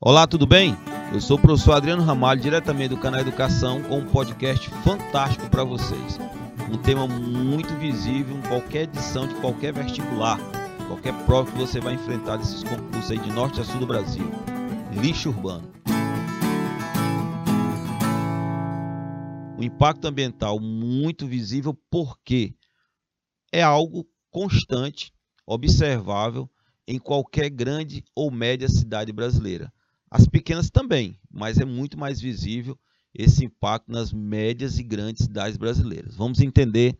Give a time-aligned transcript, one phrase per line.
[0.00, 0.76] Olá, tudo bem?
[1.12, 5.64] Eu sou o professor Adriano Ramalho, diretamente do canal Educação, com um podcast fantástico para
[5.64, 6.20] vocês.
[6.70, 10.38] Um tema muito visível em qualquer edição de qualquer vestibular,
[10.86, 14.22] qualquer prova que você vai enfrentar desses concursos aí de norte a sul do Brasil.
[14.92, 15.68] Lixo urbano.
[19.58, 22.54] O impacto ambiental muito visível porque
[23.52, 25.12] é algo constante,
[25.44, 26.48] observável
[26.86, 29.72] em qualquer grande ou média cidade brasileira.
[30.10, 32.78] As pequenas também, mas é muito mais visível
[33.14, 36.16] esse impacto nas médias e grandes cidades brasileiras.
[36.16, 36.96] Vamos entender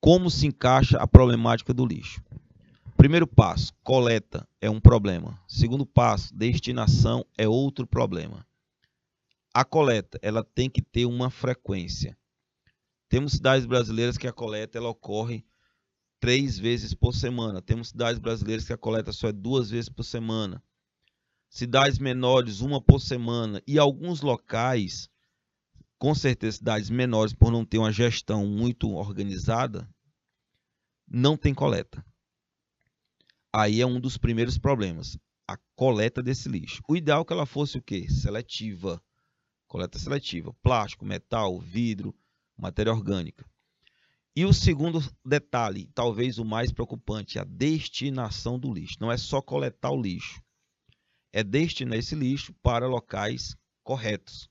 [0.00, 2.22] como se encaixa a problemática do lixo.
[2.96, 5.38] Primeiro passo, coleta é um problema.
[5.46, 8.46] Segundo passo, destinação é outro problema.
[9.52, 12.16] A coleta, ela tem que ter uma frequência.
[13.08, 15.44] Temos cidades brasileiras que a coleta ela ocorre
[16.18, 17.60] três vezes por semana.
[17.60, 20.62] Temos cidades brasileiras que a coleta só é duas vezes por semana
[21.54, 25.08] cidades menores, uma por semana, e alguns locais,
[25.96, 29.88] com certeza cidades menores, por não ter uma gestão muito organizada,
[31.06, 32.04] não tem coleta.
[33.52, 35.16] Aí é um dos primeiros problemas,
[35.46, 36.82] a coleta desse lixo.
[36.88, 38.10] O ideal é que ela fosse o quê?
[38.10, 39.00] Seletiva.
[39.68, 42.12] Coleta seletiva, plástico, metal, vidro,
[42.56, 43.48] matéria orgânica.
[44.34, 48.96] E o segundo detalhe, talvez o mais preocupante, a destinação do lixo.
[49.00, 50.43] Não é só coletar o lixo
[51.34, 54.48] é destinar esse lixo para locais corretos.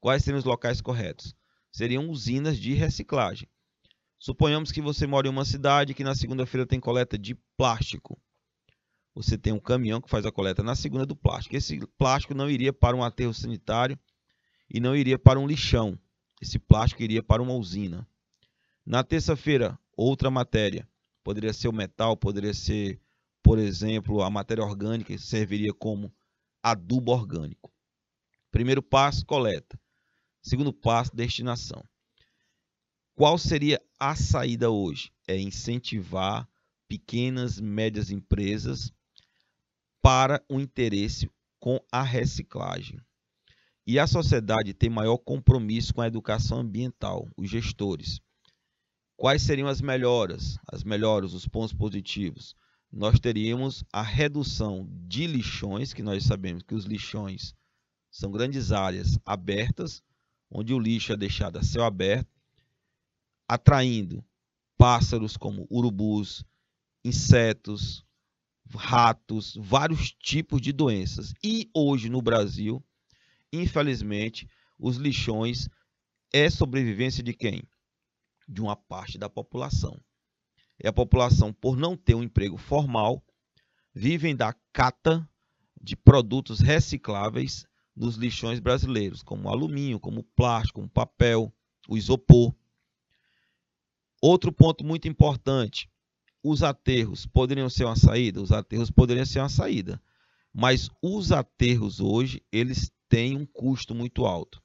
[0.00, 1.34] Quais seriam os locais corretos?
[1.70, 3.46] Seriam usinas de reciclagem.
[4.18, 8.18] Suponhamos que você mora em uma cidade que na segunda-feira tem coleta de plástico.
[9.14, 11.56] Você tem um caminhão que faz a coleta na segunda do plástico.
[11.56, 13.98] Esse plástico não iria para um aterro sanitário
[14.72, 15.98] e não iria para um lixão.
[16.40, 18.08] Esse plástico iria para uma usina.
[18.86, 20.88] Na terça-feira, outra matéria.
[21.22, 22.98] Poderia ser o metal, poderia ser
[23.44, 26.10] por exemplo, a matéria orgânica serviria como
[26.62, 27.70] adubo orgânico.
[28.50, 29.78] Primeiro passo, coleta.
[30.42, 31.84] Segundo passo, destinação.
[33.14, 35.12] Qual seria a saída hoje?
[35.28, 36.48] É incentivar
[36.88, 38.90] pequenas, médias empresas
[40.00, 41.30] para o interesse
[41.60, 42.98] com a reciclagem.
[43.86, 48.22] E a sociedade tem maior compromisso com a educação ambiental, os gestores.
[49.18, 50.58] Quais seriam as melhoras?
[50.66, 52.56] As melhoras, os pontos positivos
[52.96, 57.52] nós teríamos a redução de lixões, que nós sabemos que os lixões
[58.08, 60.00] são grandes áreas abertas,
[60.48, 62.30] onde o lixo é deixado a céu aberto,
[63.48, 64.24] atraindo
[64.78, 66.44] pássaros como urubus,
[67.04, 68.06] insetos,
[68.72, 71.34] ratos, vários tipos de doenças.
[71.42, 72.80] E hoje no Brasil,
[73.52, 75.68] infelizmente, os lixões
[76.32, 77.64] é sobrevivência de quem?
[78.46, 80.00] De uma parte da população
[80.82, 83.24] e a população, por não ter um emprego formal,
[83.94, 85.28] vivem da cata
[85.80, 91.52] de produtos recicláveis nos lixões brasileiros, como alumínio, como plástico, como papel,
[91.88, 92.54] o isopor.
[94.20, 95.88] Outro ponto muito importante,
[96.42, 98.42] os aterros poderiam ser uma saída?
[98.42, 100.02] Os aterros poderiam ser uma saída,
[100.52, 104.62] mas os aterros hoje, eles têm um custo muito alto.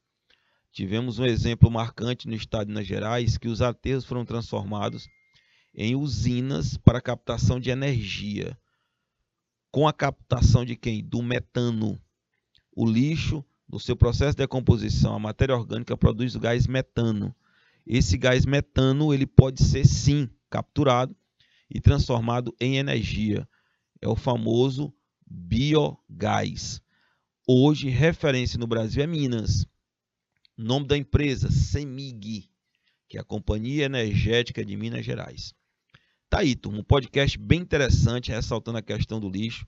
[0.72, 5.08] Tivemos um exemplo marcante no estado de Minas Gerais, que os aterros foram transformados
[5.82, 8.60] em usinas para captação de energia.
[9.72, 11.02] Com a captação de quem?
[11.02, 11.98] Do metano.
[12.76, 17.34] O lixo, no seu processo de decomposição, a matéria orgânica produz o gás metano.
[17.88, 21.16] Esse gás metano ele pode ser sim capturado
[21.70, 23.48] e transformado em energia.
[24.02, 24.94] É o famoso
[25.26, 26.82] biogás.
[27.48, 29.66] Hoje, referência no Brasil é Minas.
[30.58, 32.50] Nome da empresa, CEMIG,
[33.08, 35.58] que é a Companhia Energética de Minas Gerais.
[36.30, 39.66] Tá aí, turma, um podcast bem interessante, ressaltando a questão do lixo.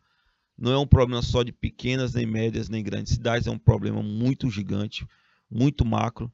[0.56, 4.04] Não é um problema só de pequenas, nem médias, nem grandes cidades, é um problema
[4.04, 5.08] muito gigante,
[5.50, 6.32] muito macro.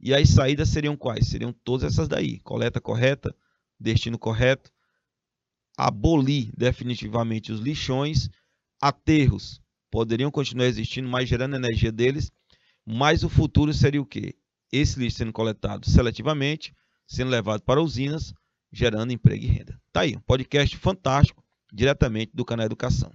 [0.00, 1.28] E as saídas seriam quais?
[1.28, 3.32] Seriam todas essas daí: coleta correta,
[3.78, 4.72] destino correto,
[5.76, 8.28] abolir definitivamente os lixões,
[8.82, 12.32] aterros poderiam continuar existindo, mas gerando energia deles,
[12.84, 14.34] mas o futuro seria o quê?
[14.72, 16.74] Esse lixo sendo coletado seletivamente,
[17.06, 18.34] sendo levado para usinas,
[18.72, 19.78] gerando emprego e renda.
[19.92, 23.10] Tá aí, um podcast fantástico, diretamente do canal Educação.